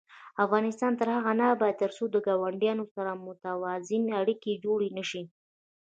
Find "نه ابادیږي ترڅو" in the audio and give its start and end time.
1.39-2.03